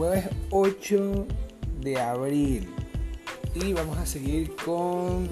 [0.00, 1.26] jueves 8
[1.82, 2.70] de abril
[3.54, 5.28] y vamos a seguir con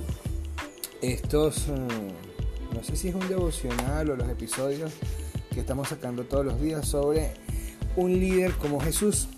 [1.01, 4.93] estos, mm, no sé si es un devocional o los episodios
[5.55, 7.33] que estamos sacando todos los días sobre
[7.97, 9.29] un líder como Jesús.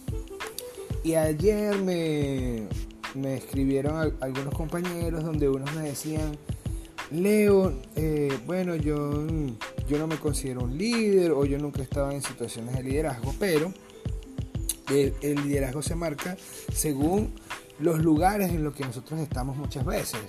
[1.05, 2.67] Y ayer me,
[3.15, 6.37] me escribieron algunos compañeros donde unos me decían,
[7.13, 9.25] Leo, eh, bueno, yo,
[9.89, 13.33] yo no me considero un líder o yo nunca he estado en situaciones de liderazgo,
[13.39, 13.73] pero
[14.91, 15.15] el,
[15.47, 16.37] liderazgo se marca
[16.73, 17.35] según
[17.79, 20.21] los lugares en los que nosotros estamos muchas veces.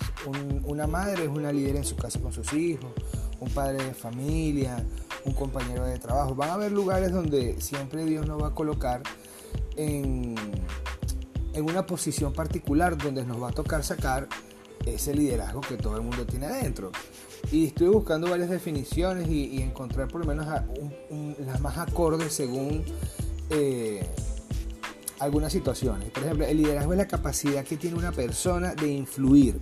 [0.64, 2.92] una madre es una líder en su casa con sus hijos,
[3.40, 4.86] un padre de familia,
[5.26, 6.36] un compañero de trabajo.
[6.36, 9.04] Van a haber lugares donde siempre Dios nos va a colocar
[9.76, 10.36] en,
[11.54, 14.28] en una posición particular donde nos va a tocar sacar
[14.86, 16.92] ese liderazgo que todo el mundo tiene adentro.
[17.52, 20.48] Y estoy buscando varias definiciones y, encontrar por lo menos
[21.46, 22.84] las más acordes según
[23.50, 24.08] eh,
[25.22, 26.10] algunas situaciones.
[26.10, 29.60] Por ejemplo, el liderazgo es la capacidad que tiene una persona de influir,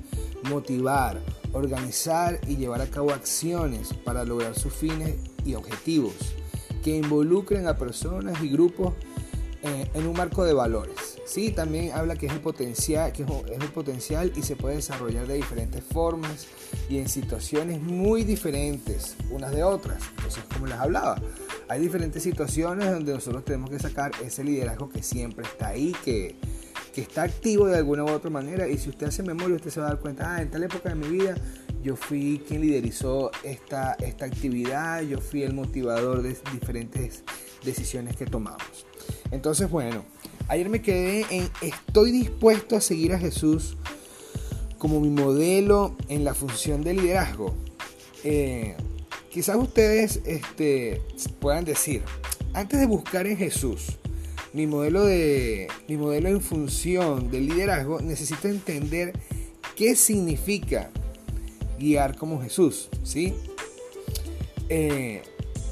[0.49, 1.19] motivar,
[1.51, 6.13] organizar y llevar a cabo acciones para lograr sus fines y objetivos
[6.81, 8.93] que involucren a personas y grupos
[9.61, 11.17] eh, en un marco de valores.
[11.25, 13.29] Sí, también habla que es el potencial, que es
[13.61, 16.47] el potencial y se puede desarrollar de diferentes formas
[16.87, 20.01] y en situaciones muy diferentes unas de otras.
[20.15, 21.21] Entonces, como les hablaba,
[21.69, 26.35] hay diferentes situaciones donde nosotros tenemos que sacar ese liderazgo que siempre está ahí, que,
[26.93, 28.67] que está activo de alguna u otra manera.
[28.67, 30.89] Y si usted hace memoria, usted se va a dar cuenta, ah, en tal época
[30.89, 31.35] de mi vida
[31.83, 37.23] yo fui quien liderizó esta, esta actividad, yo fui el motivador de diferentes
[37.63, 38.87] decisiones que tomamos.
[39.29, 40.03] Entonces, bueno,
[40.47, 43.77] ayer me quedé en estoy dispuesto a seguir a Jesús
[44.79, 47.53] como mi modelo en la función de liderazgo.
[48.23, 48.75] Eh,
[49.29, 51.01] quizás ustedes este,
[51.39, 52.01] puedan decir,
[52.53, 53.97] antes de buscar en Jesús
[54.53, 59.13] mi modelo, de, mi modelo en función del liderazgo, necesito entender
[59.75, 60.89] qué significa
[61.77, 63.35] guiar como Jesús, ¿sí?
[64.69, 65.21] Eh,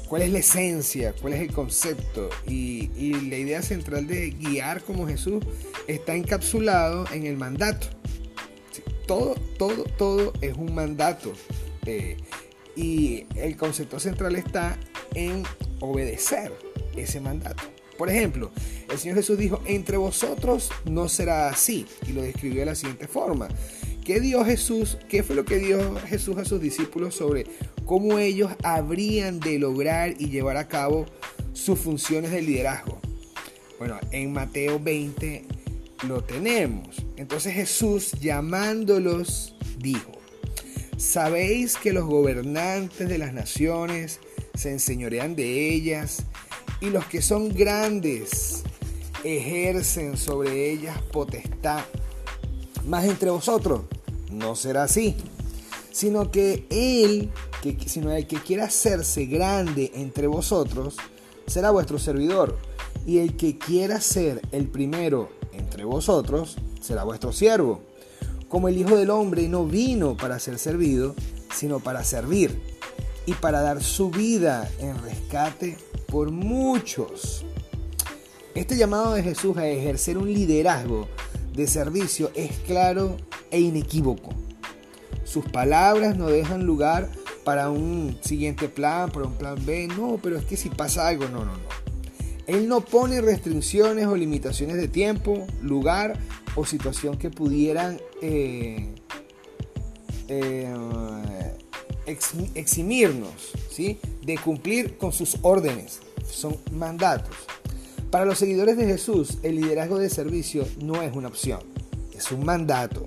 [0.08, 1.14] ¿Cuál es la esencia?
[1.20, 2.30] ¿Cuál es el concepto?
[2.46, 2.88] Y,
[3.28, 5.44] la idea central de guiar como Jesús
[5.86, 7.88] está encapsulado en el mandato.
[9.06, 11.32] todo, todo, todo es un mandato.
[11.84, 12.16] Eh,
[12.78, 14.78] y el concepto central está
[15.14, 15.42] en
[15.80, 16.52] obedecer
[16.96, 17.64] ese mandato.
[17.98, 18.52] Por ejemplo,
[18.88, 21.86] el Señor Jesús dijo, entre vosotros no será así.
[22.06, 23.48] Y lo describió de la siguiente forma.
[24.04, 24.96] ¿Qué dio Jesús?
[25.08, 27.46] ¿Qué fue lo que dio Jesús a sus discípulos sobre
[27.84, 31.06] cómo ellos habrían de lograr y llevar a cabo
[31.54, 33.00] sus funciones de liderazgo?
[33.80, 35.44] Bueno, en Mateo 20
[36.06, 37.04] lo tenemos.
[37.16, 40.17] Entonces Jesús llamándolos dijo,
[40.98, 44.18] ¿sabéis que los gobernantes de las naciones
[44.54, 46.24] se enseñorean de ellas
[46.80, 48.64] y los que son grandes
[49.22, 51.84] ejercen sobre ellas potestad?
[52.84, 53.82] Más entre vosotros
[54.32, 55.14] no será así,
[55.92, 57.30] sino que él,
[57.86, 60.96] sino el que quiera hacerse grande entre vosotros,
[61.46, 62.58] será vuestro servidor.
[63.06, 67.80] Y el que quiera ser el primero entre vosotros, será vuestro siervo.
[68.48, 71.14] Como el Hijo del Hombre no vino para ser servido,
[71.54, 72.60] sino para servir
[73.26, 75.76] y para dar su vida en rescate
[76.06, 77.44] por muchos.
[78.54, 81.08] Este llamado de Jesús a ejercer un liderazgo
[81.52, 83.16] de servicio es claro
[83.50, 84.30] e inequívoco.
[85.24, 87.10] Sus palabras no dejan lugar
[87.44, 89.88] para un siguiente plan, para un plan B.
[89.88, 91.77] No, pero es que si pasa algo, no, no, no.
[92.48, 96.18] Él no pone restricciones o limitaciones de tiempo, lugar
[96.56, 98.88] o situación que pudieran eh,
[100.28, 100.74] eh,
[102.54, 104.00] eximirnos ¿sí?
[104.22, 106.00] de cumplir con sus órdenes.
[106.26, 107.36] Son mandatos.
[108.10, 111.60] Para los seguidores de Jesús, el liderazgo de servicio no es una opción,
[112.16, 113.06] es un mandato.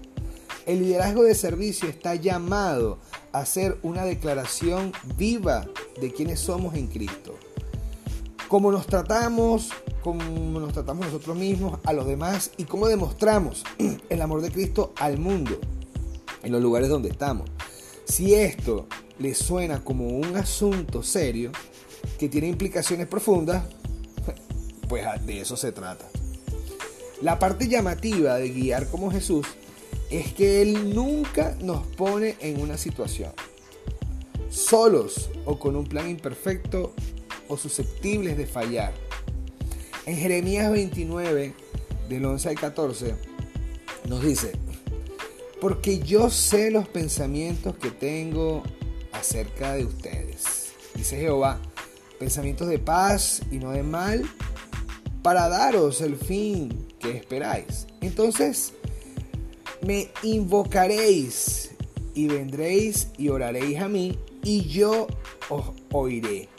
[0.67, 2.99] El liderazgo de servicio está llamado
[3.31, 5.67] a ser una declaración viva
[5.99, 7.30] de quienes somos en Cristo.
[8.51, 9.69] Cómo nos tratamos,
[10.03, 13.63] cómo nos tratamos nosotros mismos, a los demás y cómo demostramos
[14.09, 15.57] el amor de Cristo al mundo,
[16.43, 17.49] en los lugares donde estamos.
[18.03, 18.87] Si esto
[19.19, 21.53] le suena como un asunto serio,
[22.19, 23.63] que tiene implicaciones profundas,
[24.89, 26.09] pues de eso se trata.
[27.21, 29.47] La parte llamativa de guiar como Jesús
[30.09, 33.31] es que Él nunca nos pone en una situación
[34.49, 36.93] solos o con un plan imperfecto
[37.57, 38.93] susceptibles de fallar.
[40.05, 41.53] En Jeremías 29,
[42.09, 43.15] del 11 al 14,
[44.07, 44.51] nos dice,
[45.59, 48.63] porque yo sé los pensamientos que tengo
[49.11, 50.73] acerca de ustedes.
[50.95, 51.59] Dice Jehová,
[52.19, 54.23] pensamientos de paz y no de mal,
[55.21, 57.87] para daros el fin que esperáis.
[58.01, 58.73] Entonces
[59.85, 61.71] me invocaréis
[62.13, 65.07] y vendréis y oraréis a mí y yo
[65.49, 66.50] os oiré.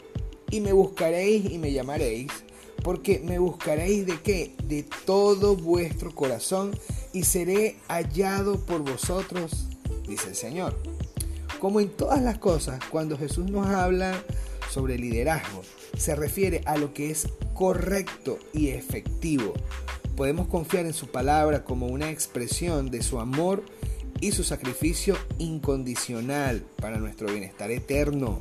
[0.53, 2.31] Y me buscaréis y me llamaréis,
[2.83, 4.53] porque me buscaréis de qué?
[4.65, 6.77] De todo vuestro corazón
[7.11, 9.65] y seré hallado por vosotros,
[10.07, 10.77] dice el Señor.
[11.59, 14.23] Como en todas las cosas, cuando Jesús nos habla
[14.69, 15.63] sobre liderazgo,
[15.97, 19.53] se refiere a lo que es correcto y efectivo.
[20.15, 23.63] Podemos confiar en su palabra como una expresión de su amor
[24.21, 28.39] y su sacrificio incondicional para nuestro bienestar eterno.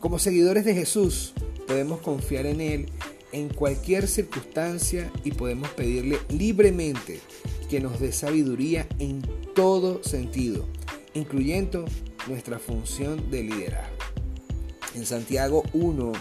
[0.00, 1.34] Como seguidores de Jesús,
[1.68, 2.86] podemos confiar en Él
[3.32, 7.20] en cualquier circunstancia y podemos pedirle libremente
[7.68, 9.20] que nos dé sabiduría en
[9.54, 10.66] todo sentido,
[11.12, 11.84] incluyendo
[12.28, 13.94] nuestra función de liderazgo.
[14.94, 16.12] En Santiago 1,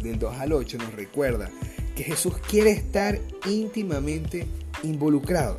[0.00, 1.50] del 2 al 8, nos recuerda
[1.96, 4.46] que Jesús quiere estar íntimamente
[4.84, 5.58] involucrado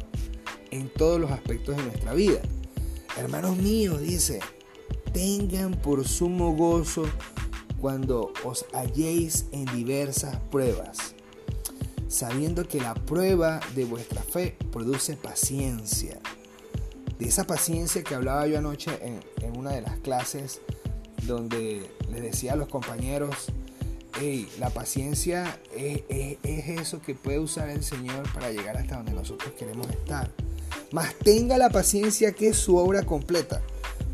[0.72, 2.40] en todos los aspectos de nuestra vida.
[3.18, 4.40] Hermanos míos, dice,
[5.12, 7.06] tengan por sumo gozo
[7.86, 11.14] cuando os halléis en diversas pruebas,
[12.08, 16.20] sabiendo que la prueba de vuestra fe produce paciencia.
[17.20, 20.62] De esa paciencia que hablaba yo anoche en, una de las clases,
[21.28, 23.52] donde les decía a los compañeros,
[24.20, 29.12] hey, la paciencia es, es, eso que puede usar el Señor para llegar hasta donde
[29.12, 30.32] nosotros queremos estar.
[30.92, 33.62] Mas tenga la paciencia que es su obra completa,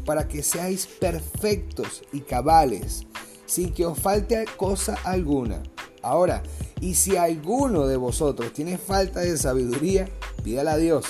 [0.06, 3.06] para que seáis perfectos y cabales,
[3.52, 5.62] sin que os falte cosa alguna.
[6.02, 6.42] Ahora,
[6.80, 10.08] y si alguno de vosotros tiene falta de sabiduría,
[10.42, 11.06] pídala a Dios,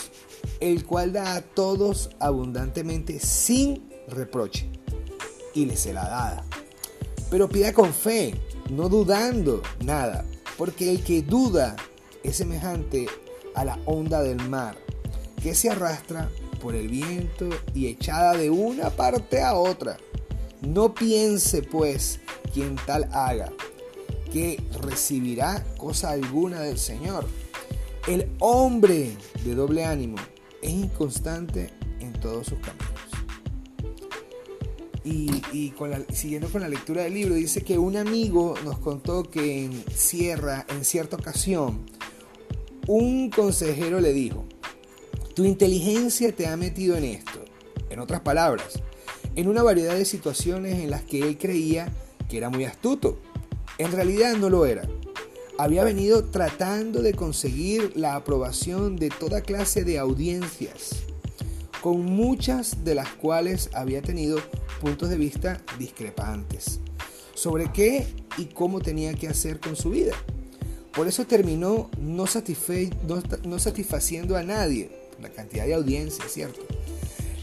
[0.59, 4.71] el cual da a todos abundantemente sin reproche,
[5.53, 6.43] y le será dada.
[7.29, 8.33] Pero pida con fe,
[8.71, 10.25] no dudando nada,
[10.57, 11.75] porque el que duda
[12.23, 13.05] es semejante
[13.53, 14.75] a la onda del mar,
[15.43, 16.27] que se arrastra
[16.59, 19.97] por el viento y echada de una parte a otra.
[20.61, 22.20] No piense pues
[22.53, 23.51] quien tal haga,
[24.31, 27.25] que recibirá cosa alguna del Señor.
[28.07, 29.12] El hombre
[29.44, 30.18] de doble ánimo
[30.62, 31.69] es inconstante
[32.00, 32.92] en todos sus caminos.
[35.03, 35.74] Y,
[36.13, 40.65] siguiendo con la lectura del libro, dice que un amigo nos contó que en Sierra,
[40.69, 41.86] en cierta ocasión,
[42.88, 44.45] un consejero le dijo,
[45.36, 47.44] tu inteligencia te ha metido en esto.
[47.89, 48.80] En otras palabras,
[49.36, 51.92] en una variedad de situaciones en las que él creía
[52.31, 53.19] que era muy astuto.
[53.77, 54.87] En realidad no lo era.
[55.57, 61.03] Había venido tratando de conseguir la aprobación de toda clase de audiencias,
[61.81, 64.39] con muchas de las cuales había tenido
[64.79, 66.79] puntos de vista discrepantes
[67.33, 68.07] sobre qué
[68.37, 70.13] y cómo tenía que hacer con su vida.
[70.93, 74.89] Por eso terminó no, satisfaciendo a nadie,
[75.21, 76.61] la cantidad de audiencia, ¿cierto?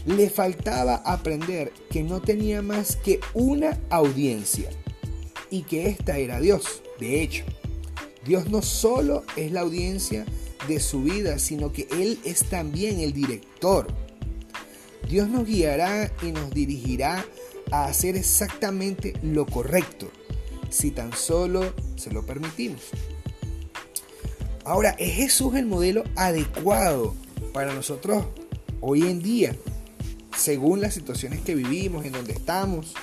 [0.05, 4.69] Le faltaba aprender que no tenía más que una audiencia
[5.49, 6.81] y que esta era Dios.
[6.99, 7.43] De hecho,
[8.25, 10.25] Dios no solo es la audiencia
[10.67, 13.87] de su vida, sino que Él es también el director.
[15.07, 17.25] Dios nos guiará y nos dirigirá
[17.71, 20.11] a hacer exactamente lo correcto,
[20.69, 22.81] si tan solo se lo permitimos.
[24.65, 27.15] Ahora, ¿es Jesús el modelo adecuado
[27.53, 28.25] para nosotros
[28.81, 29.55] hoy en día,
[30.35, 32.93] según las situaciones que vivimos, en donde estamos,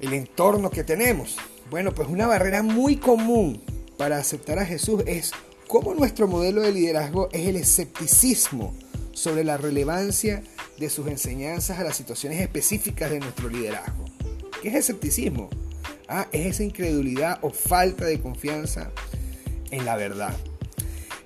[0.00, 1.36] el entorno que tenemos?
[1.70, 3.62] Bueno, pues una barrera muy común
[3.96, 5.32] para aceptar a Jesús es
[5.66, 8.74] cómo nuestro modelo de liderazgo es el escepticismo
[9.12, 10.42] sobre la relevancia
[10.78, 14.04] de sus enseñanzas a las situaciones específicas de nuestro liderazgo.
[14.62, 15.50] ¿Qué es escepticismo?
[16.08, 18.90] Ah, es esa incredulidad o falta de confianza
[19.70, 20.34] en la verdad.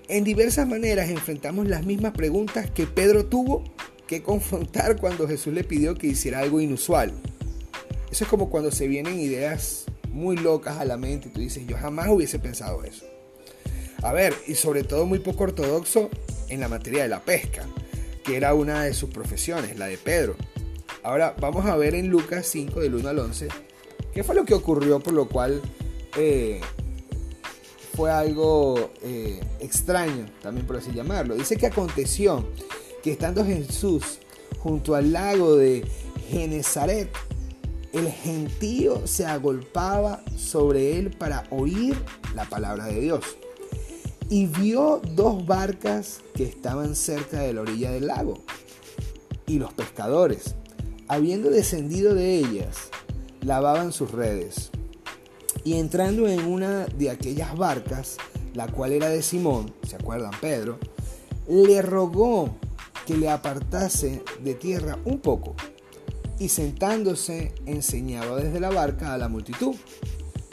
[0.08, 3.62] En diversas maneras enfrentamos las mismas preguntas que Pedro tuvo
[4.12, 7.12] que confrontar cuando Jesús le pidió que hiciera algo inusual.
[8.10, 11.66] Eso es como cuando se vienen ideas muy locas a la mente y tú dices,
[11.66, 13.06] yo jamás hubiese pensado eso.
[14.02, 16.10] A ver, y sobre todo muy poco ortodoxo
[16.50, 17.66] en la materia de la pesca
[18.22, 20.36] que era una de sus profesiones, la de Pedro.
[21.02, 23.48] Ahora vamos a ver en Lucas 5 del 1 al 11
[24.12, 25.62] qué fue lo que ocurrió por lo cual
[26.18, 26.60] eh,
[27.96, 31.34] fue algo eh, extraño, también por así llamarlo.
[31.34, 32.46] Dice que aconteció
[33.02, 34.18] que estando Jesús
[34.58, 35.84] junto al lago de
[36.28, 37.10] Genezaret,
[37.92, 41.94] el gentío se agolpaba sobre él para oír
[42.34, 43.24] la palabra de Dios
[44.32, 48.42] y vio dos barcas que estaban cerca de la orilla del lago.
[49.46, 50.54] Y los pescadores,
[51.06, 52.88] habiendo descendido de ellas,
[53.42, 54.70] lavaban sus redes.
[55.64, 58.16] Y entrando en una de aquellas barcas,
[58.54, 60.78] la cual era de Simón, ¿se acuerdan Pedro?
[61.46, 62.56] Le rogó
[63.06, 65.54] que le apartase de tierra un poco
[66.38, 69.76] y sentándose enseñaba desde la barca a la multitud.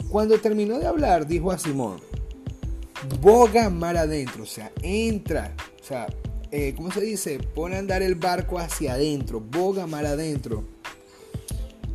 [0.08, 2.00] Cuando terminó de hablar, dijo a Simón,
[3.20, 6.06] boga mar adentro, o sea, entra, o sea,
[6.50, 7.38] eh, ¿cómo se dice?
[7.38, 10.64] Pone a andar el barco hacia adentro, boga mar adentro.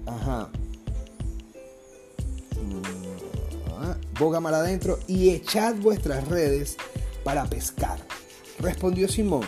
[0.05, 0.49] Ajá.
[2.61, 6.77] Mm, boga mar adentro y echad vuestras redes
[7.23, 7.99] para pescar.
[8.59, 9.45] Respondió Simón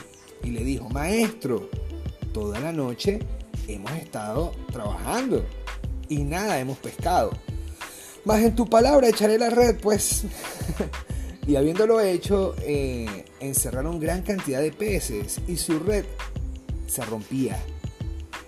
[0.48, 1.70] y le dijo, maestro,
[2.34, 3.20] toda la noche
[3.68, 5.46] hemos estado trabajando
[6.08, 7.32] y nada hemos pescado.
[8.24, 10.24] Mas en tu palabra echaré la red, pues.
[11.48, 16.06] y habiéndolo hecho, eh, encerraron gran cantidad de peces y su red
[16.88, 17.62] se rompía.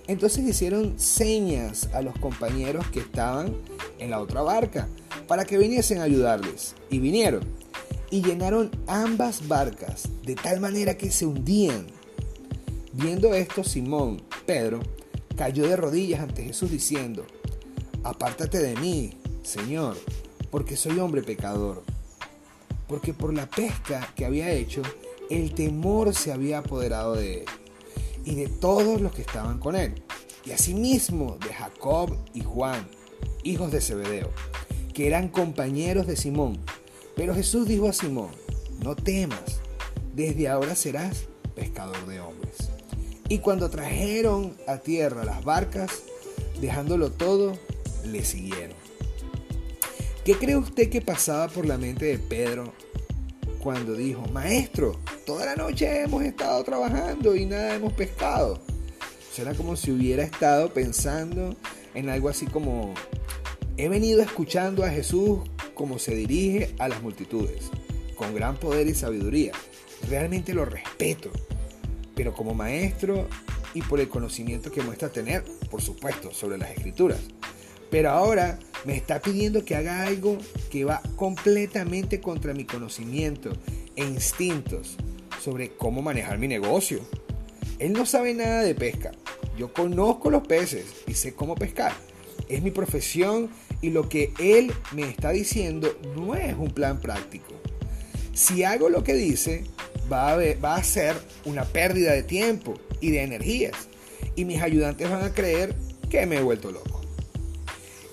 [0.08, 3.58] Entonces hicieron señas a los compañeros que estaban
[4.00, 4.88] en la otra barca
[5.28, 6.76] para que viniesen a ayudarles.
[6.90, 7.44] Y vinieron
[8.12, 11.88] y llenaron ambas barcas de tal manera que se hundían.
[12.94, 14.80] Viendo esto, Simón, Pedro,
[15.36, 17.26] cayó de rodillas ante Jesús diciendo,
[18.04, 19.14] Apártate de mí,
[19.44, 19.98] Señor,
[20.50, 21.84] porque soy hombre pecador.
[22.88, 24.82] Porque por la pesca que había hecho,
[25.30, 27.46] el temor se había apoderado de él
[28.26, 29.96] y de todos los que estaban con él,
[30.46, 32.88] y asimismo de Jacob y Juan,
[33.44, 34.30] hijos de Zebedeo,
[34.94, 36.60] que eran compañeros de Simón.
[37.16, 38.32] Pero Jesús dijo a Simón,
[38.84, 39.60] no temas,
[40.16, 41.26] desde ahora serás
[41.56, 42.70] pescador de hombres.
[43.28, 45.92] Y cuando trajeron a tierra las barcas,
[46.60, 47.58] dejándolo todo,
[48.06, 48.78] le siguieron.
[50.26, 52.74] ¿Qué cree usted que pasaba por la mente de Pedro
[53.62, 58.60] cuando dijo, Maestro, toda la noche hemos estado trabajando y nada hemos pescado?
[59.34, 61.56] Será como si hubiera estado pensando
[61.94, 62.94] en algo así como,
[63.78, 65.40] he venido escuchando a Jesús
[65.80, 67.72] como se dirige a las multitudes,
[68.18, 69.54] con gran poder y sabiduría.
[70.10, 71.32] Realmente lo respeto,
[72.16, 73.30] pero como maestro
[73.74, 77.22] y por el conocimiento que muestra tener, por supuesto, sobre las escrituras.
[77.90, 80.38] Pero ahora me está pidiendo que haga algo
[80.70, 83.54] que va completamente contra mi conocimiento
[83.96, 84.98] e instintos
[85.42, 87.00] sobre cómo manejar mi negocio.
[87.80, 89.12] Él no sabe nada de pesca.
[89.58, 91.94] Yo conozco los peces y sé cómo pescar.
[92.50, 93.50] Es mi profesión
[93.82, 97.54] y lo que él me está diciendo no es un plan práctico.
[98.34, 99.64] Si hago lo que dice,
[100.12, 103.76] va a, ser una pérdida de tiempo y de energías.
[104.36, 105.76] Y mis ayudantes van a creer
[106.10, 107.02] que me he vuelto loco.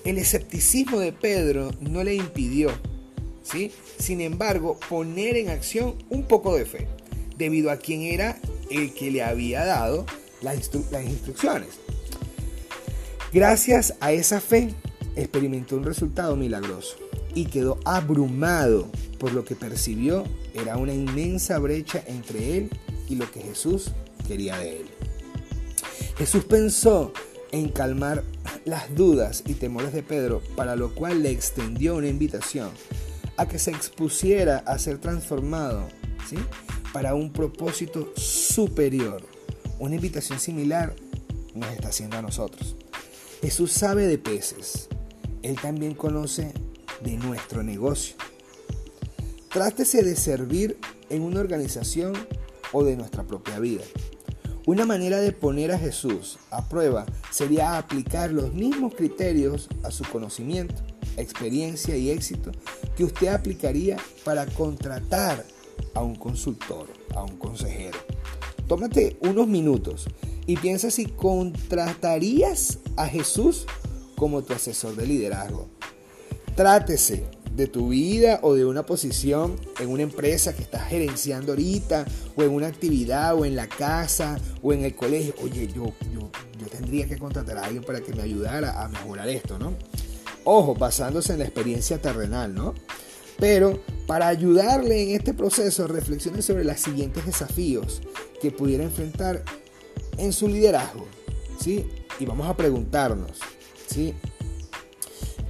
[0.03, 2.71] El escepticismo de Pedro no le impidió,
[3.43, 3.71] ¿sí?
[3.99, 6.87] sin embargo, poner en acción un poco de fe,
[7.37, 8.37] debido a quien era
[8.69, 10.05] el que le había dado
[10.41, 11.69] las, las instrucciones.
[13.33, 14.73] Gracias a esa fe,
[15.17, 16.95] experimentó un resultado milagroso
[17.33, 18.87] y quedó abrumado
[19.19, 22.69] por lo que percibió era una inmensa brecha entre él
[23.09, 23.91] y lo que Jesús
[24.27, 24.85] quería de él.
[26.17, 27.13] Jesús pensó
[27.51, 28.23] en calmar
[28.65, 32.69] las dudas y temores de Pedro, para lo cual le extendió una invitación
[33.37, 35.87] a que se expusiera a ser transformado
[36.27, 36.37] ¿sí?
[36.91, 39.23] para un propósito superior.
[39.79, 40.95] Una invitación similar
[41.53, 42.75] nos está haciendo a nosotros.
[43.41, 44.89] Jesús sabe de peces.
[45.47, 46.51] Él también conoce
[47.01, 48.17] de nuestro negocio.
[49.49, 50.77] Trátese de servir
[51.09, 52.11] en una organización
[52.73, 53.83] o de nuestra propia vida.
[54.65, 60.03] Una manera de poner a Jesús a prueba sería aplicar los mismos criterios a su
[60.03, 60.83] conocimiento,
[61.15, 62.51] experiencia y éxito
[62.97, 65.45] que usted aplicaría para contratar
[65.93, 67.97] a un consultor, a un consejero.
[68.67, 70.07] Tómate unos minutos
[70.45, 73.65] y piensa si contratarías a Jesús
[74.17, 75.69] como tu asesor de liderazgo.
[76.55, 82.05] Trátese de tu vida o de una posición en una empresa que estás gerenciando ahorita,
[82.35, 85.33] o en una actividad, o en la casa, o en el colegio.
[85.41, 89.29] Oye, yo, yo, yo tendría que contratar a alguien para que me ayudara a mejorar
[89.29, 89.73] esto, ¿no?
[90.43, 92.73] Ojo, basándose en la experiencia terrenal, ¿no?
[93.39, 98.01] Pero para ayudarle en este proceso, reflexione sobre los siguientes desafíos
[98.41, 99.43] que pudiera enfrentar
[100.17, 101.05] en su liderazgo,
[101.59, 101.87] ¿sí?
[102.19, 103.39] Y vamos a preguntarnos,
[103.87, 104.13] ¿sí?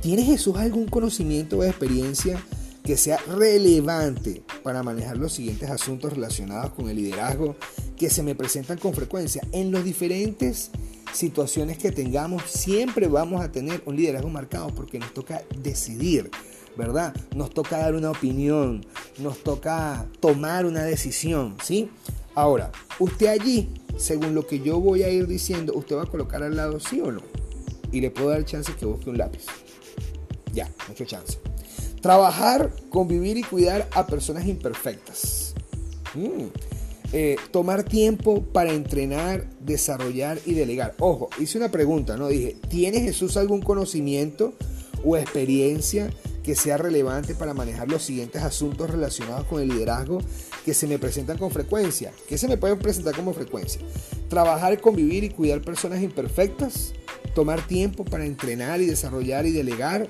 [0.01, 2.41] ¿Tiene Jesús algún conocimiento o experiencia
[2.83, 7.55] que sea relevante para manejar los siguientes asuntos relacionados con el liderazgo
[7.97, 9.41] que se me presentan con frecuencia?
[9.51, 10.71] En las diferentes
[11.13, 16.29] situaciones que tengamos, siempre vamos a tener un liderazgo marcado porque nos toca decidir,
[16.77, 17.13] ¿verdad?
[17.35, 18.85] Nos toca dar una opinión,
[19.17, 21.89] nos toca tomar una decisión, ¿sí?
[22.35, 26.43] Ahora, usted allí, según lo que yo voy a ir diciendo, usted va a colocar
[26.43, 27.21] al lado sí o no.
[27.91, 29.45] Y le puedo dar chance que busque un lápiz.
[30.53, 31.37] Ya, mucho chance.
[32.01, 35.53] Trabajar, convivir y cuidar a personas imperfectas.
[36.13, 36.47] Mm.
[37.13, 40.93] Eh, tomar tiempo para entrenar, desarrollar y delegar.
[40.99, 42.27] Ojo, hice una pregunta, ¿no?
[42.27, 44.53] Dije, ¿tiene Jesús algún conocimiento
[45.05, 46.09] o experiencia
[46.43, 50.19] que sea relevante para manejar los siguientes asuntos relacionados con el liderazgo
[50.65, 52.11] que se me presentan con frecuencia?
[52.27, 53.81] ¿Qué se me puede presentar como frecuencia?
[54.27, 56.93] Trabajar, convivir y cuidar personas imperfectas,
[57.37, 60.09] tomar tiempo para entrenar y desarrollar y delegar,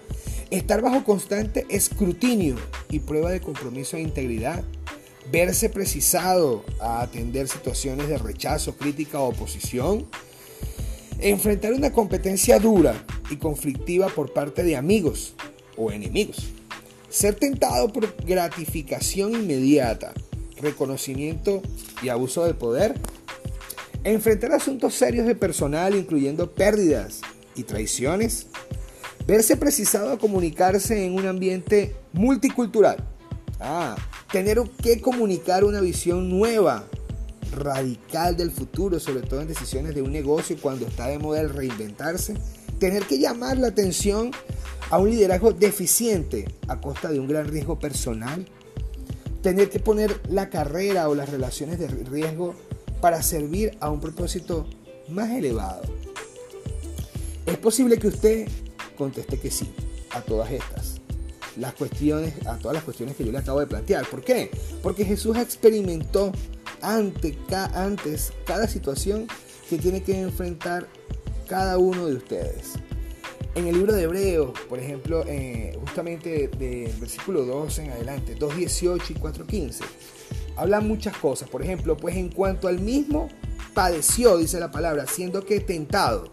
[0.50, 2.56] estar bajo constante escrutinio
[2.90, 4.64] y prueba de compromiso e integridad,
[5.30, 10.08] verse precisado a atender situaciones de rechazo, crítica o oposición,
[11.20, 12.96] enfrentar una competencia dura
[13.30, 15.34] y conflictiva por parte de amigos
[15.76, 16.46] o enemigos,
[17.10, 20.14] ser tentado por gratificación inmediata,
[20.62, 21.62] reconocimiento
[22.02, 22.96] y abuso de poder,
[24.14, 27.22] enfrentar asuntos serios de personal incluyendo pérdidas
[27.56, 28.48] y traiciones,
[29.26, 32.98] verse precisado a comunicarse en un ambiente multicultural,
[33.60, 33.96] ah,
[34.32, 36.86] tener que comunicar una visión nueva,
[37.52, 42.36] radical del futuro, sobre todo en decisiones de un negocio cuando está de moda reinventarse,
[42.80, 44.32] tener que llamar la atención
[44.90, 48.46] a un liderazgo deficiente a costa de un gran riesgo personal,
[49.42, 52.56] tener que poner la carrera o las relaciones de riesgo
[53.02, 54.68] para servir a un propósito
[55.10, 55.82] más elevado.
[57.46, 58.48] Es posible que usted
[58.98, 59.72] conteste que sí
[60.12, 60.98] a todas estas
[61.58, 64.06] las cuestiones, a todas las cuestiones que yo le acabo de plantear.
[64.08, 64.52] ¿Por qué?
[64.82, 66.32] Porque Jesús experimentó
[66.82, 67.38] ante,
[67.74, 69.28] antes cada situación
[69.70, 70.88] que tiene que enfrentar
[71.48, 72.74] cada uno de ustedes.
[73.56, 79.02] En el libro de Hebreos, por ejemplo, eh, justamente del versículo 2 en adelante, 2.18
[79.10, 79.80] y 4.15,
[80.58, 81.50] hablan muchas cosas.
[81.50, 83.30] Por ejemplo, pues en cuanto al mismo
[83.74, 86.32] padeció, dice la palabra, siendo que tentado,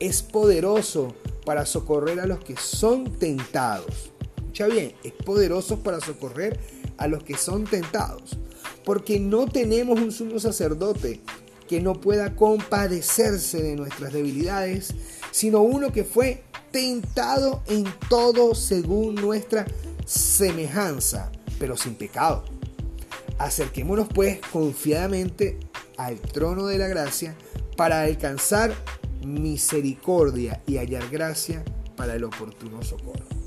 [0.00, 1.14] es poderoso
[1.46, 4.12] para socorrer a los que son tentados
[4.52, 6.60] escucha bien, es poderoso para socorrer
[6.98, 8.36] a los que son tentados.
[8.84, 11.20] Porque no tenemos un sumo sacerdote
[11.68, 14.94] que no pueda compadecerse de nuestras debilidades,
[15.30, 19.64] sino uno que fue tentado en todo según nuestra
[20.04, 22.44] semejanza, pero sin pecado.
[23.42, 25.58] Acerquémonos pues confiadamente
[25.96, 27.36] al trono de la gracia
[27.76, 28.72] para alcanzar
[29.24, 31.62] misericordia y hallar gracia
[31.96, 33.42] para el oportuno socorro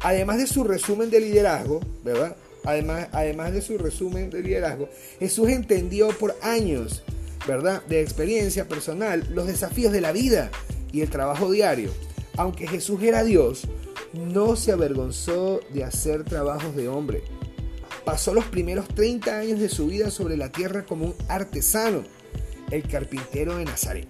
[0.00, 2.36] además de su resumen de liderazgo, ¿verdad?
[2.64, 4.88] Además, de su resumen de liderazgo,
[5.18, 7.02] Jesús entendió por años,
[7.46, 7.82] ¿verdad?
[7.86, 10.50] De experiencia personal los desafíos de la vida
[10.92, 11.90] y el trabajo diario.
[12.36, 13.62] Aunque Jesús era Dios,
[14.12, 17.22] no se avergonzó de hacer trabajos de hombre.
[18.04, 22.02] Pasó los primeros 30 años de su vida sobre la tierra como un artesano,
[22.70, 24.08] el carpintero de Nazaret.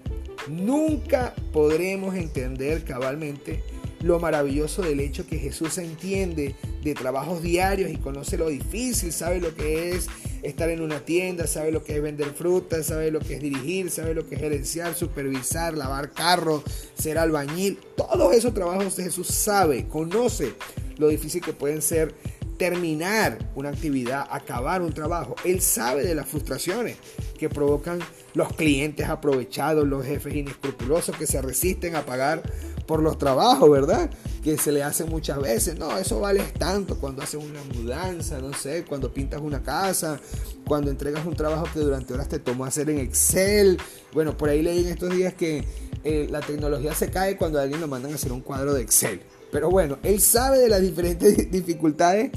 [0.49, 3.63] Nunca podremos entender cabalmente
[4.03, 9.41] lo maravilloso del hecho que Jesús entiende de trabajos diarios y conoce lo difícil, sabe
[9.41, 10.07] lo que es
[10.43, 13.91] estar en una tienda, sabe lo que es vender frutas, sabe lo que es dirigir,
[13.91, 16.63] sabe lo que es gerenciar, supervisar, lavar carro,
[16.95, 17.79] ser albañil.
[17.97, 20.55] Todos esos trabajos Jesús sabe, conoce
[20.97, 22.15] lo difícil que pueden ser
[22.61, 25.35] terminar una actividad, acabar un trabajo.
[25.47, 26.99] Él sabe de las frustraciones
[27.39, 28.01] que provocan
[28.35, 32.43] los clientes aprovechados, los jefes inescrupulosos que se resisten a pagar
[32.87, 34.11] por los trabajos, ¿verdad?
[34.45, 35.79] Que se le hace muchas veces.
[35.79, 40.21] No, eso vale tanto cuando haces una mudanza, no sé, cuando pintas una casa,
[40.67, 43.79] cuando entregas un trabajo que durante horas te tomó hacer en Excel.
[44.13, 45.65] Bueno, por ahí leí en estos días que
[46.05, 48.83] eh, la tecnología se cae cuando a alguien lo mandan a hacer un cuadro de
[48.83, 49.23] Excel.
[49.53, 52.31] Pero bueno, él sabe de las diferentes dificultades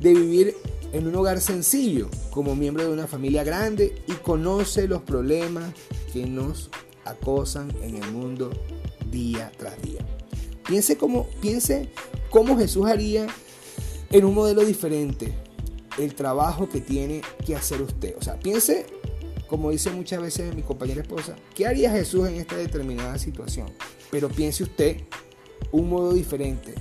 [0.00, 0.54] de vivir
[0.92, 5.72] en un hogar sencillo, como miembro de una familia grande y conoce los problemas
[6.12, 6.70] que nos
[7.04, 8.50] acosan en el mundo
[9.10, 10.00] día tras día.
[10.66, 11.90] Piense cómo, piense
[12.30, 13.26] cómo Jesús haría
[14.10, 15.32] en un modelo diferente
[15.98, 18.14] el trabajo que tiene que hacer usted.
[18.18, 18.86] O sea, piense,
[19.46, 23.68] como dice muchas veces mi compañera esposa, ¿qué haría Jesús en esta determinada situación?
[24.10, 24.98] Pero piense usted
[25.72, 26.74] un modo diferente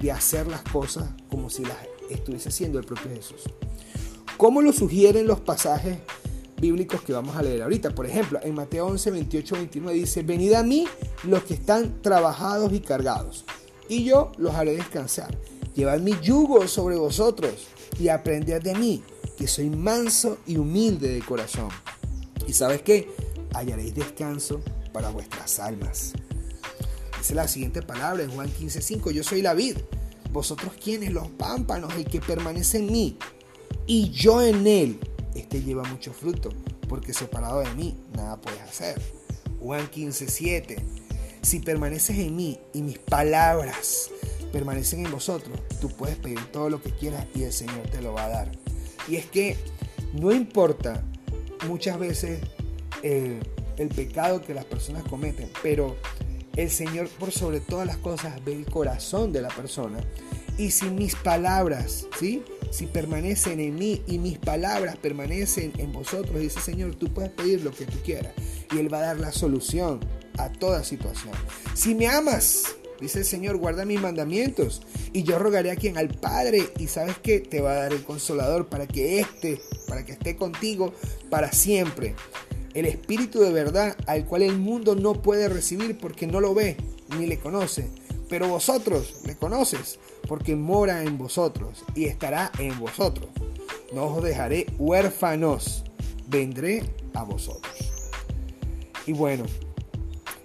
[0.00, 1.76] de hacer las cosas como si las
[2.10, 3.42] estuviese haciendo el propio Jesús.
[4.36, 5.98] ¿Cómo lo sugieren los pasajes
[6.64, 7.90] bíblicos que vamos a leer ahorita.
[7.94, 10.86] Por ejemplo, en Mateo 11, 28, 29 dice, venid a mí
[11.24, 13.44] los que están trabajados y cargados,
[13.88, 15.36] y yo los haré descansar.
[15.74, 17.52] Llevad mi yugo sobre vosotros
[17.98, 19.02] y aprended de mí,
[19.36, 21.68] que soy manso y humilde de corazón.
[22.46, 23.10] Y sabes qué?
[23.52, 24.60] Hallaréis descanso
[24.92, 26.12] para vuestras almas.
[27.32, 29.76] La siguiente palabra en Juan 15, 5, yo soy la vid,
[30.30, 33.18] vosotros quienes, los pámpanos, el que permanece en mí,
[33.86, 35.00] y yo en él
[35.34, 36.50] este lleva mucho fruto,
[36.88, 39.00] porque separado de mí nada puedes hacer.
[39.58, 40.76] Juan 15, 7.
[41.42, 44.10] Si permaneces en mí y mis palabras
[44.52, 48.12] permanecen en vosotros, tú puedes pedir todo lo que quieras y el Señor te lo
[48.12, 48.52] va a dar.
[49.08, 49.56] Y es que
[50.12, 51.02] no importa
[51.66, 52.40] muchas veces
[53.02, 53.40] eh,
[53.76, 55.96] el pecado que las personas cometen, pero
[56.56, 59.98] el Señor por sobre todas las cosas ve el corazón de la persona.
[60.56, 62.42] Y si mis palabras, ¿sí?
[62.70, 67.62] Si permanecen en mí y mis palabras permanecen en vosotros, dice Señor, tú puedes pedir
[67.62, 68.32] lo que tú quieras
[68.72, 70.00] y Él va a dar la solución
[70.38, 71.34] a toda situación.
[71.74, 76.08] Si me amas, dice el Señor, guarda mis mandamientos y yo rogaré a quien al
[76.08, 80.12] Padre y sabes que te va a dar el consolador para que esté, para que
[80.12, 80.92] esté contigo
[81.30, 82.14] para siempre
[82.74, 86.76] el Espíritu de verdad al cual el mundo no puede recibir porque no lo ve
[87.16, 87.88] ni le conoce.
[88.28, 93.28] Pero vosotros le conoces porque mora en vosotros y estará en vosotros.
[93.94, 95.84] No os dejaré huérfanos,
[96.26, 96.82] vendré
[97.12, 97.74] a vosotros.
[99.06, 99.44] Y bueno,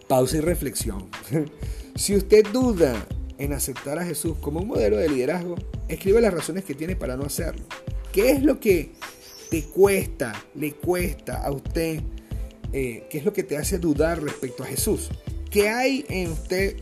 [0.08, 1.10] pausa y reflexión.
[1.96, 5.56] si usted duda en aceptar a Jesús como un modelo de liderazgo,
[5.88, 7.66] escribe las razones que tiene para no hacerlo.
[8.12, 8.92] ¿Qué es lo que
[9.50, 12.02] te cuesta, le cuesta a usted
[12.74, 15.10] eh, qué es lo que te hace dudar respecto a Jesús.
[15.50, 16.78] ¿Qué hay en usted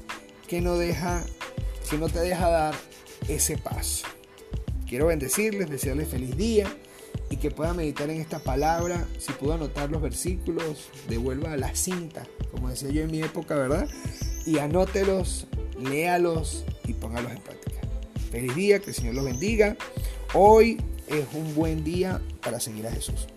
[0.47, 1.23] que no deja,
[1.89, 2.75] que no te deja dar
[3.27, 4.05] ese paso?
[4.87, 6.67] Quiero bendecirles, desearles feliz día
[7.29, 9.07] y que pueda meditar en esta palabra.
[9.19, 13.55] Si puedo anotar los versículos, devuelva a la cinta, como decía yo en mi época,
[13.55, 13.87] ¿verdad?
[14.45, 15.47] Y anótelos,
[15.79, 17.81] léalos y póngalos en práctica.
[18.31, 19.77] Feliz día, que el Señor los bendiga.
[20.33, 23.27] Hoy es un buen día para seguir a Jesús.